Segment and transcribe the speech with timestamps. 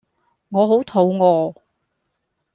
[0.49, 1.55] 我好肚餓